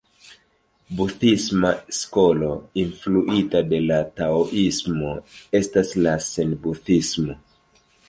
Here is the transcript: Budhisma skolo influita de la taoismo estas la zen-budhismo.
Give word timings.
Budhisma 1.01 1.73
skolo 1.97 2.49
influita 2.85 3.63
de 3.75 3.83
la 3.93 4.01
taoismo 4.23 5.15
estas 5.63 5.97
la 6.05 6.19
zen-budhismo. 6.33 7.43